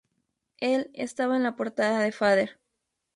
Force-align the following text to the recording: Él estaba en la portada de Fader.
Él 0.57 0.89
estaba 0.95 1.35
en 1.35 1.43
la 1.43 1.55
portada 1.55 1.99
de 2.01 2.11
Fader. 2.11 2.59